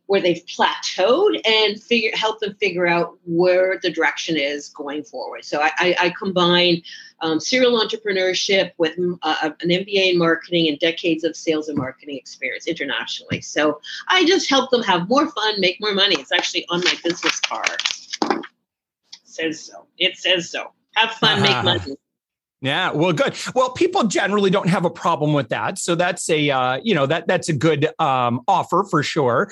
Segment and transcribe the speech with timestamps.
[0.07, 5.45] where they've plateaued and figure help them figure out where the direction is going forward.
[5.45, 6.81] So I, I, I combine
[7.21, 12.17] um, serial entrepreneurship with uh, an MBA in marketing and decades of sales and marketing
[12.17, 13.39] experience internationally.
[13.41, 13.79] So
[14.09, 16.15] I just help them have more fun, make more money.
[16.19, 17.81] It's actually on my business card.
[18.23, 18.43] It
[19.23, 19.87] says so.
[19.97, 20.73] It says so.
[20.95, 21.95] Have fun, make money.
[22.63, 23.35] Yeah, well, good.
[23.53, 27.05] Well, people generally don't have a problem with that, so that's a uh, you know
[27.05, 29.51] that that's a good um, offer for sure.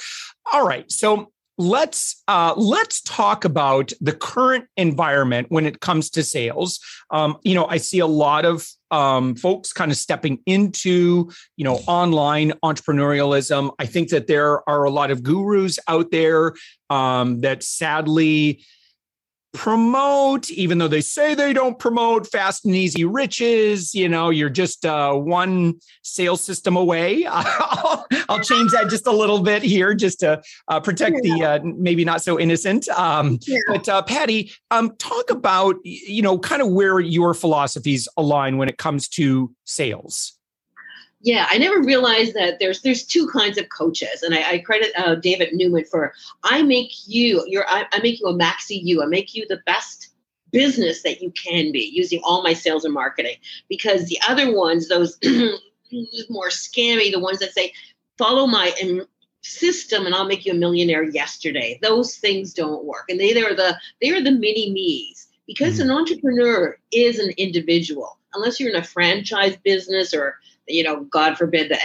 [0.54, 6.24] All right, so let's uh, let's talk about the current environment when it comes to
[6.24, 6.80] sales.
[7.10, 11.66] Um, you know, I see a lot of um, folks kind of stepping into you
[11.66, 13.72] know online entrepreneurialism.
[13.78, 16.54] I think that there are a lot of gurus out there
[16.90, 18.64] um, that sadly
[19.54, 23.94] promote, even though they say they don't promote fast and easy riches.
[23.94, 27.26] You know, you're just uh, one sales system away.
[27.30, 31.60] I'll, I'll, change that just a little bit here, just to uh, protect the uh,
[31.64, 32.88] maybe not so innocent.
[32.90, 33.60] Um, yeah.
[33.68, 38.70] But uh, Patti, um, talk about you know kind of where your philosophies align when
[38.70, 40.38] it comes to sales
[41.24, 44.92] yeah, I never realized that there's there's two kinds of coaches, and I, I credit
[44.98, 49.04] uh, David Newman for I make you your I, I make you a maxi you.
[49.04, 50.10] I make you the best
[50.52, 53.36] business that you can be using all my sales and marketing.
[53.70, 55.18] Because the other ones those
[56.30, 57.74] more scammy the ones that say
[58.18, 58.74] follow my
[59.42, 61.80] system and I'll make you a millionaire yesterday.
[61.82, 65.28] Those things don't work and they are the they are the mini me's.
[65.48, 65.90] Because mm-hmm.
[65.90, 70.38] an entrepreneur is an individual unless you're in a franchise business or
[70.74, 71.78] you know, God forbid the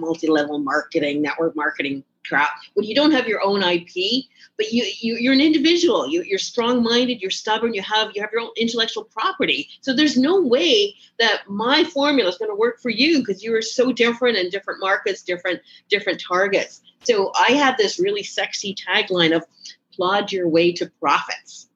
[0.00, 2.50] multi-level marketing, network marketing crap.
[2.74, 4.26] When you don't have your own IP,
[4.56, 6.08] but you, you you're an individual.
[6.08, 7.20] You, you're strong-minded.
[7.20, 7.74] You're stubborn.
[7.74, 9.68] You have you have your own intellectual property.
[9.80, 13.54] So there's no way that my formula is going to work for you because you
[13.54, 16.82] are so different in different markets, different different targets.
[17.04, 19.44] So I have this really sexy tagline of
[19.92, 21.68] "plod your way to profits."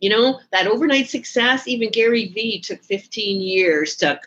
[0.00, 1.68] You know that overnight success.
[1.68, 4.20] Even Gary Vee took 15 years to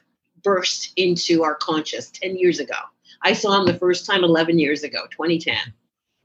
[0.48, 2.78] burst into our conscious 10 years ago.
[3.22, 5.58] I saw him the first time 11 years ago, 2010.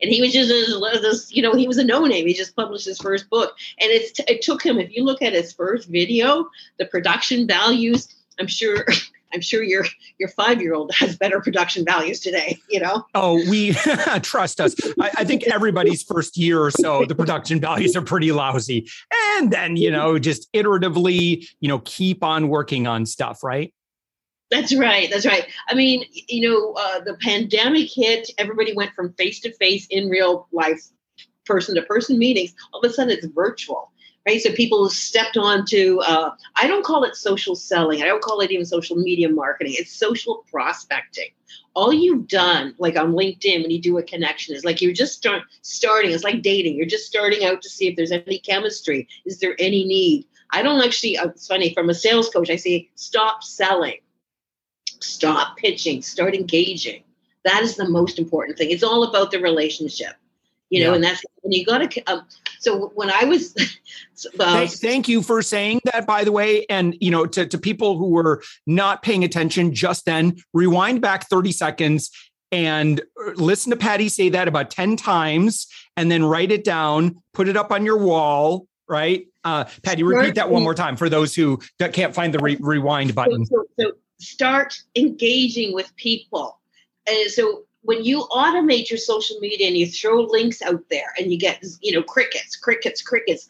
[0.00, 2.28] And he was just uh, uh, uh, this, you know, he was a no name.
[2.28, 3.56] He just published his first book.
[3.80, 8.08] And it's, it took him, if you look at his first video, the production values,
[8.38, 8.86] I'm sure.
[9.34, 9.86] I'm sure your
[10.18, 12.58] your five year old has better production values today.
[12.68, 13.06] You know.
[13.14, 13.72] Oh, we
[14.22, 14.74] trust us.
[15.00, 18.86] I, I, think everybody's first year or so, the production values are pretty lousy,
[19.38, 23.72] and then you know just iteratively, you know, keep on working on stuff, right?
[24.52, 25.08] That's right.
[25.10, 25.46] That's right.
[25.68, 30.10] I mean, you know, uh, the pandemic hit, everybody went from face to face in
[30.10, 30.82] real life,
[31.46, 32.54] person to person meetings.
[32.70, 33.90] All of a sudden, it's virtual,
[34.28, 34.42] right?
[34.42, 38.02] So people stepped onto, uh, I don't call it social selling.
[38.02, 39.74] I don't call it even social media marketing.
[39.78, 41.30] It's social prospecting.
[41.72, 45.14] All you've done, like on LinkedIn, when you do a connection, is like you're just
[45.14, 46.10] start, starting.
[46.10, 46.76] It's like dating.
[46.76, 49.08] You're just starting out to see if there's any chemistry.
[49.24, 50.26] Is there any need?
[50.50, 53.96] I don't actually, uh, it's funny, from a sales coach, I say, stop selling
[55.02, 57.02] stop pitching, start engaging.
[57.44, 58.70] That is the most important thing.
[58.70, 60.14] It's all about the relationship,
[60.70, 60.94] you know, yeah.
[60.96, 62.02] and that's when you got to.
[62.04, 62.22] Um,
[62.60, 63.54] so when I was,
[64.38, 67.58] uh, thank, thank, you for saying that, by the way, and you know, to to
[67.58, 72.10] people who were not paying attention just then, rewind back thirty seconds
[72.52, 73.00] and
[73.36, 75.66] listen to Patti say that about 10 times
[75.96, 79.26] and then write it down, put it up on your wall, right?
[79.42, 83.14] Uh, Patti, repeat that one more time for those who can't find the re- rewind
[83.14, 83.46] button.
[83.46, 86.58] So, so, start engaging with people.
[87.06, 91.32] And so when you automate your social media and you throw links out there and
[91.32, 93.48] you get, you know, crickets, crickets, crickets,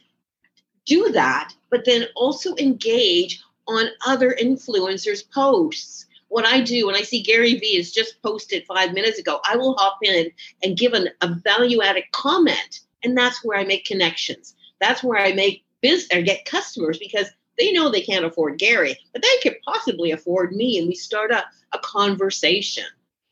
[0.86, 6.06] do that, but then also engage on other influencers' posts.
[6.28, 9.56] What I do when I see Gary Vee has just posted five minutes ago, I
[9.56, 10.30] will hop in
[10.64, 12.80] and give an, a value added comment.
[13.04, 14.54] And that's where I make connections.
[14.80, 17.26] That's where I make business or get customers because
[17.58, 20.78] they know they can't afford Gary, but they could possibly afford me.
[20.78, 22.84] And we start a, a conversation,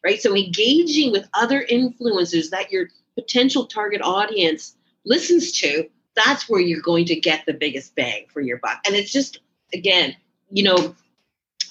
[0.05, 0.21] right?
[0.21, 6.83] So engaging with other influencers that your potential target audience listens to, that's where you're
[6.83, 8.81] going to get the biggest bang for your buck.
[8.87, 9.41] And it's just,
[9.73, 10.17] again,
[10.51, 10.95] you know,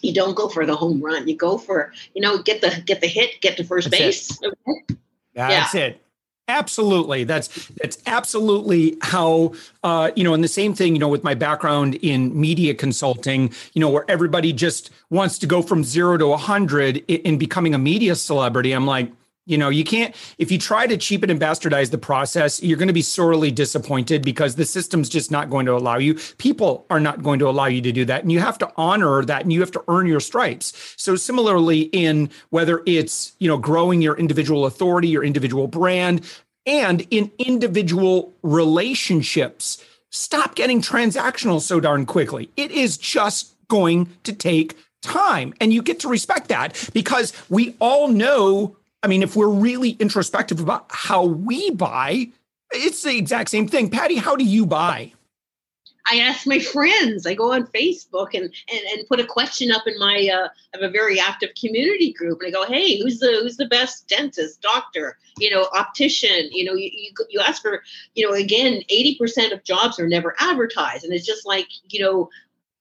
[0.02, 1.28] you don't go for the home run.
[1.28, 4.42] You go for, you know, get the get the hit, get to first that's base.
[4.42, 4.58] It.
[4.68, 5.00] Okay.
[5.34, 5.82] That's yeah.
[5.82, 6.02] it.
[6.50, 7.26] Absolutely.
[7.26, 9.54] That's that's absolutely how
[9.84, 13.54] uh, you know, and the same thing, you know, with my background in media consulting,
[13.74, 17.76] you know, where everybody just wants to go from zero to a hundred in becoming
[17.76, 18.72] a media celebrity.
[18.72, 19.12] I'm like,
[19.50, 22.88] you know, you can't, if you try to cheapen and bastardize the process, you're going
[22.88, 26.14] to be sorely disappointed because the system's just not going to allow you.
[26.38, 28.22] People are not going to allow you to do that.
[28.22, 30.94] And you have to honor that and you have to earn your stripes.
[30.98, 36.22] So, similarly, in whether it's, you know, growing your individual authority, your individual brand,
[36.68, 42.52] and in individual relationships, stop getting transactional so darn quickly.
[42.56, 45.54] It is just going to take time.
[45.60, 49.92] And you get to respect that because we all know I mean, if we're really
[49.92, 52.30] introspective about how we buy,
[52.72, 53.90] it's the exact same thing.
[53.90, 55.14] Patti, how do you buy?
[56.12, 57.26] I ask my friends.
[57.28, 60.78] I go on Facebook and and, and put a question up in my uh, I
[60.78, 64.08] have a very active community group, and I go, hey, who's the who's the best
[64.08, 66.50] dentist, doctor, you know, optician?
[66.52, 67.84] You know, you you, you ask for,
[68.16, 72.00] you know, again, eighty percent of jobs are never advertised, and it's just like you
[72.04, 72.30] know,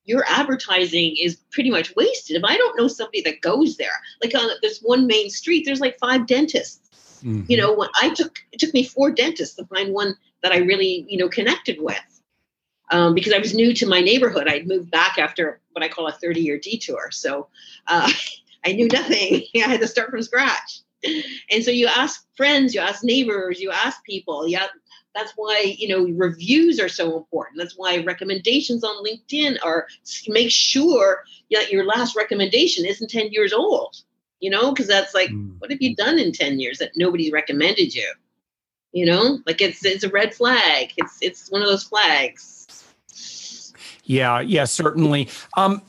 [0.08, 2.34] your advertising is pretty much wasted.
[2.34, 5.80] If I don't know somebody that goes there, like on this one main street, there's
[5.80, 7.20] like five dentists.
[7.22, 7.42] Mm-hmm.
[7.46, 10.58] You know, when I took it took me four dentists to find one that I
[10.58, 12.00] really, you know, connected with.
[12.90, 14.48] Um, because I was new to my neighborhood.
[14.48, 17.10] I'd moved back after what I call a 30 year detour.
[17.10, 17.48] So
[17.86, 18.10] uh,
[18.64, 19.42] I knew nothing.
[19.56, 20.80] I had to start from scratch.
[21.50, 24.58] And so you ask friends, you ask neighbors, you ask people, you
[25.18, 27.58] that's why, you know, reviews are so important.
[27.58, 29.88] That's why recommendations on LinkedIn are
[30.28, 33.96] make sure that your last recommendation isn't 10 years old,
[34.40, 35.54] you know, because that's like, mm.
[35.58, 38.08] what have you done in 10 years that nobody recommended you?
[38.92, 40.92] You know, like it's it's a red flag.
[40.96, 42.84] It's it's one of those flags.
[44.04, 45.28] Yeah, yeah, certainly.
[45.58, 45.82] Um,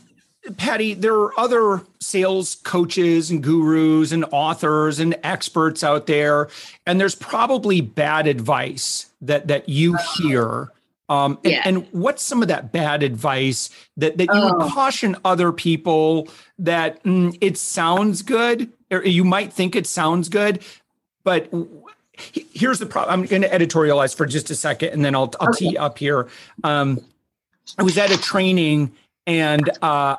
[0.57, 6.49] Patti, there are other sales coaches and gurus and authors and experts out there,
[6.85, 10.71] and there's probably bad advice that that you hear.
[11.09, 11.61] Um, and, yeah.
[11.65, 14.57] and, what's some of that bad advice that that you oh.
[14.57, 16.27] would caution other people
[16.59, 20.63] that mm, it sounds good, or you might think it sounds good,
[21.23, 21.51] but
[22.53, 23.21] here's the problem.
[23.21, 25.71] I'm going to editorialize for just a second, and then I'll I'll okay.
[25.71, 26.27] tee up here.
[26.63, 27.03] Um,
[27.77, 28.91] I was at a training
[29.29, 30.17] and uh,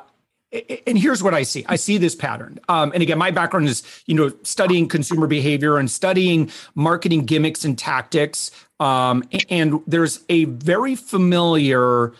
[0.85, 1.65] and here's what I see.
[1.67, 2.59] I see this pattern.
[2.67, 7.63] Um, and again, my background is, you know, studying consumer behavior and studying marketing gimmicks
[7.63, 8.51] and tactics.
[8.79, 12.13] Um, and there's a very familiar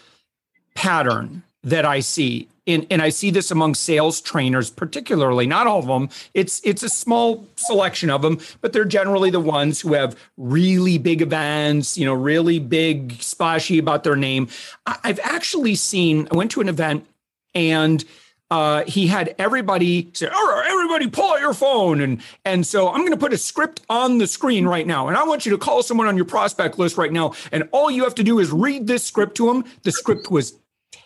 [0.75, 2.47] pattern that I see.
[2.67, 5.47] In, and I see this among sales trainers, particularly.
[5.47, 6.09] Not all of them.
[6.33, 10.99] It's it's a small selection of them, but they're generally the ones who have really
[10.99, 11.97] big events.
[11.97, 14.47] You know, really big, splashy about their name.
[14.85, 16.27] I've actually seen.
[16.31, 17.07] I went to an event
[17.55, 18.05] and
[18.51, 22.89] uh, he had everybody say, "All right, everybody, pull out your phone," and and so
[22.89, 25.53] I'm going to put a script on the screen right now, and I want you
[25.53, 28.39] to call someone on your prospect list right now, and all you have to do
[28.39, 29.63] is read this script to them.
[29.83, 30.59] The script was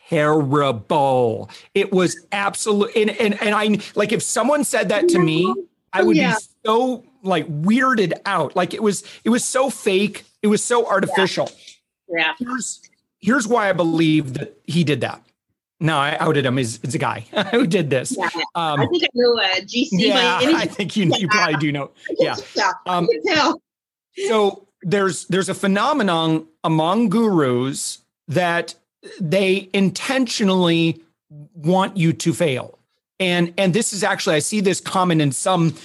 [0.09, 1.51] terrible.
[1.75, 5.53] It was absolute, and and and I like if someone said that to me,
[5.93, 6.33] I would yeah.
[6.33, 8.55] be so like weirded out.
[8.55, 10.23] Like it was it was so fake.
[10.41, 11.51] It was so artificial.
[12.09, 12.17] Yeah.
[12.17, 12.33] yeah.
[12.39, 12.81] Here's
[13.19, 15.21] here's why I believe that he did that
[15.79, 16.57] no, I outed him.
[16.57, 18.15] Is it's a guy who did this.
[18.17, 19.89] Yeah, um, I think I know uh, GC.
[19.91, 21.91] Yeah, I think you you probably do know.
[22.17, 22.35] Yeah.
[22.85, 23.07] Um,
[24.27, 28.75] so there's there's a phenomenon among gurus that
[29.19, 32.79] they intentionally want you to fail,
[33.19, 35.75] and and this is actually I see this common in some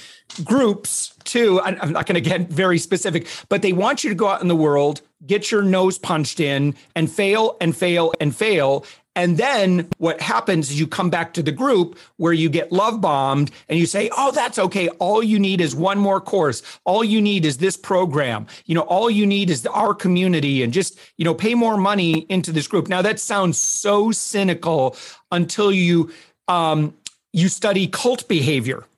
[0.44, 1.60] groups too.
[1.60, 4.46] I'm not going to get very specific, but they want you to go out in
[4.46, 8.84] the world, get your nose punched in, and fail and fail and fail
[9.20, 13.02] And then what happens is you come back to the group where you get love
[13.02, 14.88] bombed and you say, Oh, that's okay.
[14.98, 16.62] All you need is one more course.
[16.86, 18.46] All you need is this program.
[18.64, 22.20] You know, all you need is our community and just, you know, pay more money
[22.30, 22.88] into this group.
[22.88, 24.96] Now that sounds so cynical
[25.30, 26.10] until you
[26.48, 26.94] um,
[27.34, 28.86] you study cult behavior.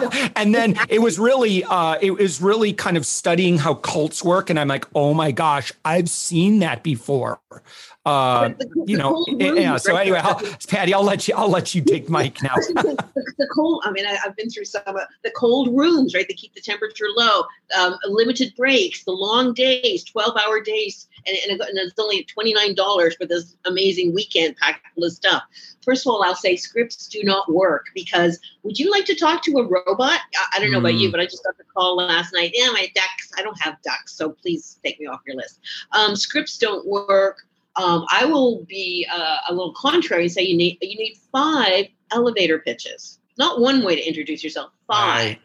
[0.36, 4.50] and then it was really uh, it was really kind of studying how cults work
[4.50, 7.40] and i'm like oh my gosh i've seen that before.
[8.04, 11.72] Uh, the, the, you know yeah so anyway I'll, patty i'll let you i'll let
[11.72, 12.54] you take mike now.
[12.56, 12.96] the,
[13.38, 16.34] the, cold i mean I, have been through some of the cold rooms right They
[16.34, 17.44] keep the temperature low
[17.78, 23.26] um, limited breaks the long days 12 hour days and, and, it's only $29 for
[23.26, 25.42] this amazing weekend packed full of stuff.
[25.84, 29.42] First of all, I'll say scripts do not work because would you like to talk
[29.44, 30.20] to a robot?
[30.36, 30.80] I, I don't know mm.
[30.80, 31.12] about you, mm.
[31.12, 32.52] but I just got the call last night.
[32.54, 35.60] Yeah, my ducks, I don't have ducks, so please take me off your list.
[35.92, 37.42] Um, scripts don't work.
[37.76, 41.86] Um, I will be uh, a little contrary and say you need you need five
[42.10, 44.72] elevator pitches, not one way to introduce yourself.
[44.86, 45.36] Five,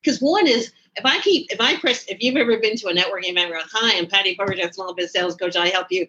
[0.00, 2.94] because one is if I keep if I press if you've ever been to a
[2.94, 6.06] networking event where hi I'm Patti Parker, small business sales coach, I help you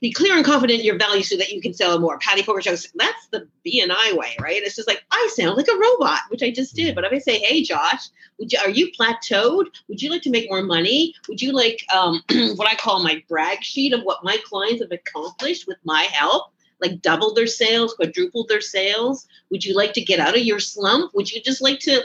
[0.00, 2.18] be clear and confident in your value so that you can sell more.
[2.18, 4.62] Patti Pokorchak, that's the BNI way, right?
[4.62, 6.94] It's just like, I sound like a robot, which I just did.
[6.94, 9.66] But if I say, hey, Josh, would you, are you plateaued?
[9.88, 11.14] Would you like to make more money?
[11.28, 12.22] Would you like um,
[12.56, 16.52] what I call my brag sheet of what my clients have accomplished with my help?
[16.78, 19.26] Like doubled their sales, quadrupled their sales?
[19.50, 21.14] Would you like to get out of your slump?
[21.14, 22.02] Would you just like to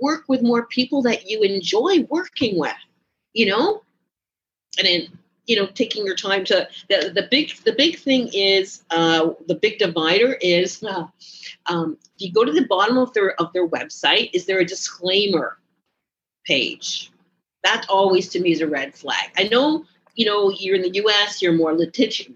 [0.00, 2.72] work with more people that you enjoy working with?
[3.34, 3.82] You know?
[4.78, 8.82] And then you know taking your time to the, the big the big thing is
[8.90, 11.06] uh, the big divider is uh,
[11.66, 15.58] um, you go to the bottom of their of their website is there a disclaimer
[16.46, 17.10] page?
[17.64, 19.30] That always to me is a red flag.
[19.36, 19.84] I know
[20.16, 22.26] you know you're in the us you're more litigious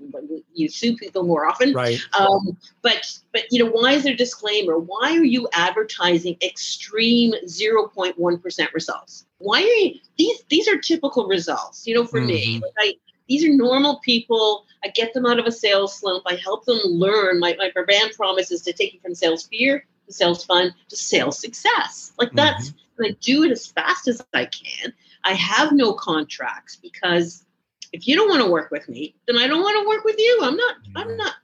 [0.55, 1.73] you sue people more often.
[1.73, 2.01] Right.
[2.19, 4.79] Um, but but you know why is there a disclaimer?
[4.79, 9.27] Why are you advertising extreme 0.1% results?
[9.39, 12.29] Why are you these these are typical results you know for mm-hmm.
[12.29, 12.95] me like I,
[13.29, 14.67] these are normal people.
[14.85, 16.25] I get them out of a sales slump.
[16.27, 17.39] I help them learn.
[17.39, 20.97] My, my brand promise is to take you from sales fear to sales fun to
[20.97, 22.13] sales success.
[22.19, 23.05] Like that's mm-hmm.
[23.05, 24.93] i do it as fast as i can.
[25.23, 27.45] I have no contracts because
[27.93, 30.17] if you don't want to work with me then i don't want to work with
[30.19, 31.35] you i'm not i'm not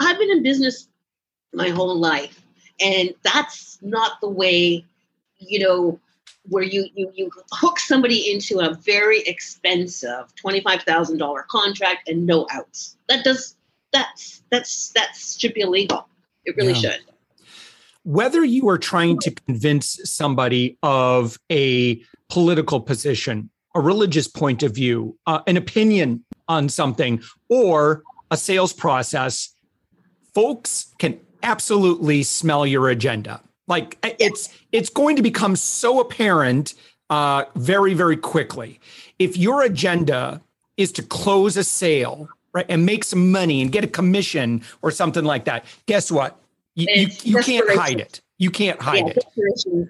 [0.00, 0.88] i've been in business
[1.52, 2.40] my whole life
[2.80, 4.84] and that's not the way
[5.38, 5.98] you know
[6.48, 12.08] where you you you hook somebody into a very expensive twenty five thousand dollar contract
[12.08, 12.96] and no outs.
[13.08, 13.56] That does
[13.92, 16.08] that's that's that should be illegal.
[16.44, 16.92] It really yeah.
[16.92, 17.00] should.
[18.04, 24.74] Whether you are trying to convince somebody of a political position, a religious point of
[24.74, 29.54] view, uh, an opinion on something, or a sales process,
[30.34, 33.40] folks can absolutely smell your agenda.
[33.66, 36.74] Like it's it's going to become so apparent
[37.10, 38.80] uh, very very quickly.
[39.18, 40.42] If your agenda
[40.76, 44.90] is to close a sale, right, and make some money and get a commission or
[44.90, 46.38] something like that, guess what?
[46.74, 48.20] You you, you can't hide it.
[48.38, 49.12] You can't hide yeah,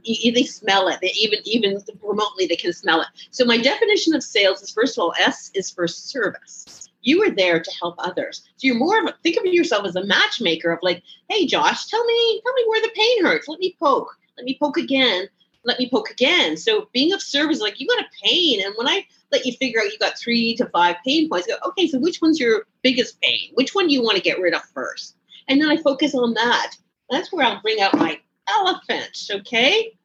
[0.05, 0.35] it.
[0.35, 0.99] They smell it.
[1.01, 3.09] They even even remotely they can smell it.
[3.31, 7.31] So my definition of sales is first of all, S is for service you are
[7.31, 8.43] there to help others.
[8.57, 11.87] So you're more of a think of yourself as a matchmaker of like, hey Josh,
[11.87, 13.47] tell me, tell me where the pain hurts.
[13.47, 14.17] Let me poke.
[14.37, 15.29] Let me poke again.
[15.65, 16.57] Let me poke again.
[16.57, 18.65] So being of service, like you got a pain.
[18.65, 21.55] And when I let you figure out you got three to five pain points, go,
[21.69, 23.51] okay, so which one's your biggest pain?
[23.55, 25.17] Which one do you want to get rid of first?
[25.49, 26.73] And then I focus on that.
[27.11, 29.97] That's where I'll bring out my elephant, okay?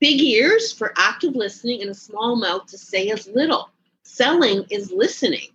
[0.00, 3.70] Big ears for active listening and a small mouth to say as little.
[4.02, 5.48] Selling is listening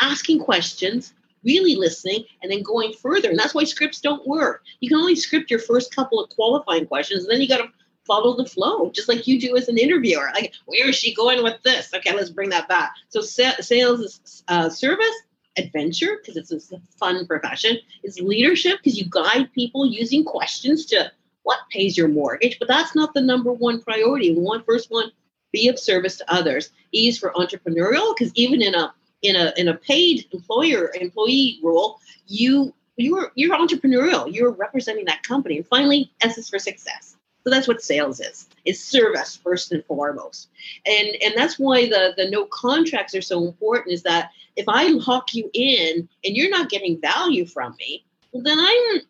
[0.00, 1.14] asking questions,
[1.44, 3.30] really listening, and then going further.
[3.30, 4.62] And that's why scripts don't work.
[4.80, 7.68] You can only script your first couple of qualifying questions, and then you got to
[8.06, 10.30] follow the flow, just like you do as an interviewer.
[10.34, 11.92] Like, where is she going with this?
[11.94, 12.94] Okay, let's bring that back.
[13.08, 15.14] So, sales is uh, service,
[15.56, 21.10] adventure, because it's a fun profession, is leadership, because you guide people using questions to
[21.46, 24.34] what pays your mortgage, but that's not the number one priority.
[24.34, 25.12] One first one,
[25.52, 26.70] be of service to others.
[26.92, 31.60] E is for entrepreneurial, because even in a in a in a paid employer employee
[31.62, 34.32] role, you you're you're entrepreneurial.
[34.34, 35.58] You're representing that company.
[35.58, 37.16] And finally, S is for success.
[37.44, 38.48] So that's what sales is.
[38.64, 40.48] Is service first and foremost.
[40.84, 43.94] And and that's why the the no contracts are so important.
[43.94, 48.42] Is that if I lock you in and you're not getting value from me, well
[48.42, 49.02] then I'm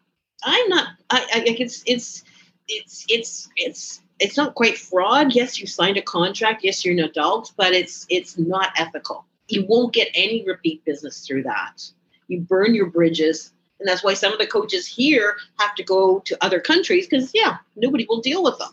[0.44, 0.88] I'm not.
[1.10, 2.24] I, I it's it's
[2.68, 5.34] it's it's it's it's not quite fraud.
[5.34, 6.64] Yes, you signed a contract.
[6.64, 11.26] Yes, you're an adult, but it's it's not ethical you won't get any repeat business
[11.26, 11.82] through that.
[12.28, 16.20] You burn your bridges And that's why some of the coaches here have to go
[16.20, 18.70] to other countries because, yeah, nobody will deal with them.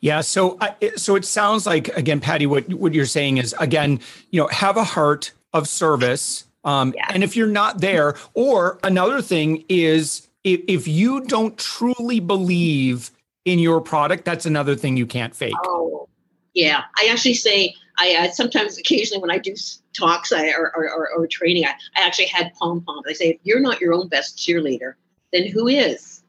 [0.00, 4.00] Yeah, so uh, so it sounds like again, Patti, what what you're saying is again,
[4.30, 7.10] you know, have a heart of service, um, yeah.
[7.12, 13.10] and if you're not there, or another thing is if, if you don't truly believe
[13.44, 15.54] in your product, that's another thing you can't fake.
[15.66, 16.08] Oh,
[16.54, 16.84] yeah.
[16.96, 19.54] I actually say I uh, sometimes, occasionally, when I do
[19.92, 23.04] talks I, or, or, or, training, I, I actually had pom poms.
[23.08, 24.94] I say, if you're not your own best cheerleader,
[25.32, 26.22] then who is?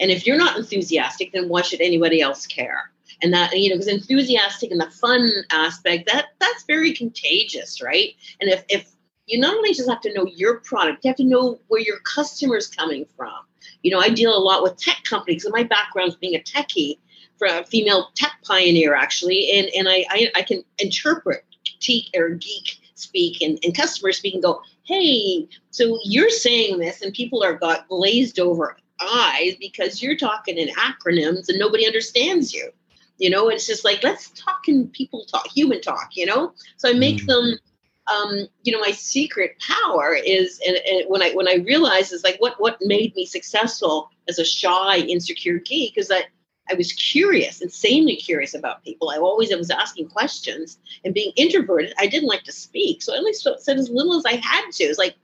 [0.00, 2.90] And if you're not enthusiastic, then why should anybody else care?
[3.22, 8.14] And that you know, because enthusiastic and the fun aspect that that's very contagious, right?
[8.40, 8.90] And if if
[9.26, 11.98] you not only just have to know your product, you have to know where your
[12.00, 13.32] customer's coming from.
[13.82, 16.98] You know, I deal a lot with tech companies, and my background's being a techie,
[17.38, 21.44] for a female tech pioneer actually, and and I I, I can interpret
[21.80, 27.02] geek or geek speak and, and customer speak and go, hey, so you're saying this,
[27.02, 32.54] and people are got glazed over eyes because you're talking in acronyms and nobody understands
[32.54, 32.70] you.
[33.18, 36.10] You know, it's just like let's talk in people talk, human talk.
[36.12, 37.26] You know, so I make mm.
[37.26, 37.58] them
[38.06, 42.24] um, you know, my secret power is, and, and, when I when I realized is
[42.24, 46.26] like what what made me successful as a shy, insecure geek is that
[46.70, 49.10] I was curious, insanely curious about people.
[49.10, 51.94] I always I was asking questions and being introverted.
[51.98, 54.84] I didn't like to speak, so I only said as little as I had to.
[54.84, 55.16] It's like,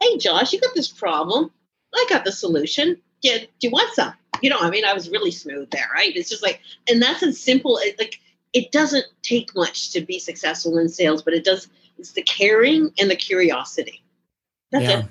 [0.00, 1.50] hey, Josh, you got this problem.
[1.94, 3.00] I got the solution.
[3.22, 4.14] Yeah, do you want some?
[4.42, 6.14] You know, I mean, I was really smooth there, right?
[6.14, 7.78] It's just like, and that's as simple.
[7.98, 8.20] Like,
[8.52, 12.90] it doesn't take much to be successful in sales, but it does it's the caring
[12.98, 14.02] and the curiosity.
[14.72, 14.98] That's yeah.
[15.00, 15.06] it.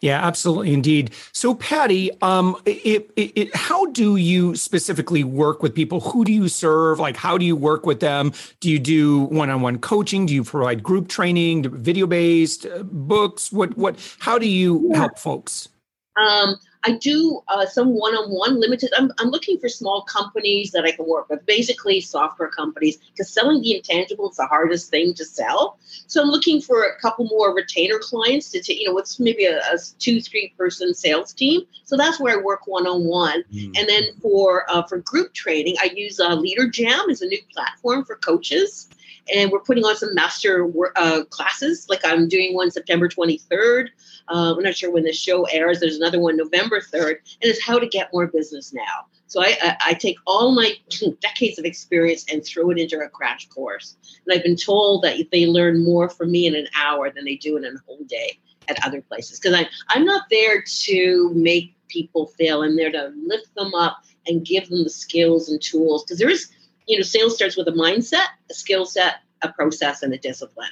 [0.00, 1.10] Yeah, absolutely, indeed.
[1.32, 5.98] So, Patti, um, it, it, it, how do you specifically work with people?
[6.00, 7.00] Who do you serve?
[7.00, 8.32] Like, how do you work with them?
[8.60, 10.26] Do you do one-on-one coaching?
[10.26, 13.50] Do you provide group training, video-based uh, books?
[13.50, 13.98] What, what?
[14.20, 14.98] How do you yeah.
[14.98, 15.68] help folks?
[16.16, 16.54] Um,
[16.84, 18.92] I do uh, some one-on-one limited.
[18.96, 23.32] I'm, I'm looking for small companies that I can work with, basically software companies, because
[23.32, 25.78] selling the intangible is the hardest thing to sell.
[26.06, 29.44] So I'm looking for a couple more retainer clients to, take, you know, what's maybe
[29.44, 31.62] a, a, two, three person sales team.
[31.84, 33.42] So that's where I work one-on-one.
[33.52, 33.72] Mm-hmm.
[33.76, 37.40] And then for uh, for group training, I use uh, Leader Jam as a new
[37.52, 38.88] platform for coaches
[39.34, 41.86] and we're putting on some master uh, classes.
[41.88, 43.88] Like I'm doing one September 23rd.
[44.28, 45.80] Uh, I'm not sure when the show airs.
[45.80, 49.06] There's another one November 3rd, and it's how to get more business now.
[49.26, 50.72] So I, I, I take all my
[51.20, 53.96] decades of experience and throw it into a crash course.
[54.26, 57.36] And I've been told that they learn more from me in an hour than they
[57.36, 58.38] do in a whole day
[58.68, 59.38] at other places.
[59.38, 62.62] Because I'm I'm not there to make people fail.
[62.62, 66.04] I'm there to lift them up and give them the skills and tools.
[66.04, 66.50] Because there is
[66.88, 70.70] you know, sales starts with a mindset, a skill set, a process, and a discipline.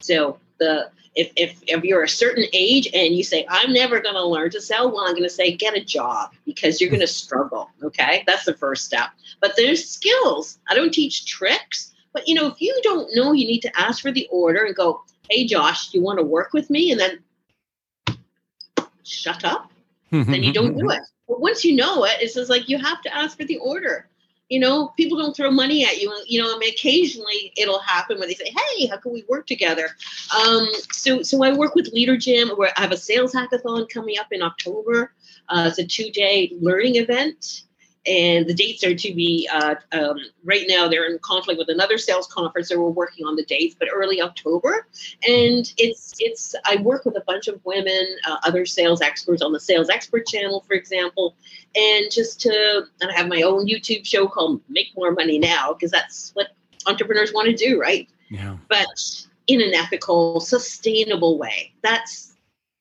[0.00, 4.14] So the if, if if you're a certain age and you say i'm never going
[4.14, 7.00] to learn to sell well i'm going to say get a job because you're going
[7.00, 8.22] to struggle okay?
[8.26, 9.10] That's the first step.
[9.40, 10.58] But there's skills.
[10.68, 14.02] I don't teach tricks but you know if you don't know you need to ask
[14.02, 16.92] for the order and go hey josh you want to work with me?
[16.92, 17.18] And then
[19.04, 19.72] shut up.
[20.12, 21.02] Mm-hmm, then you don't mm-hmm, do mm-hmm.
[21.02, 21.08] it.
[21.26, 24.08] But once you know it it's just like you have to ask for the order
[24.50, 26.12] you know, people don't throw money at you.
[26.26, 29.46] You know, I mean, occasionally it'll happen where they say, "Hey, how can we work
[29.46, 29.88] together?"
[30.36, 32.50] Um, so, so I work with Leader Jam.
[32.50, 35.14] Where I have a sales hackathon coming up in October.
[35.48, 37.62] Uh, it's a two-day learning event
[38.06, 41.98] and the dates are to be uh, um, right now they're in conflict with another
[41.98, 44.86] sales conference so we're working on the dates but early october.
[45.26, 49.52] And it's it's i work with a bunch of women uh, other sales experts on
[49.52, 51.36] the sales expert channel for example.
[51.76, 55.74] And just to and i have my own youtube show called make more money now
[55.74, 56.48] because that's what
[56.86, 58.08] entrepreneurs want to do right?
[58.30, 58.56] Yeah.
[58.68, 58.86] But
[59.50, 61.72] in an ethical sustainable way.
[61.82, 62.36] That's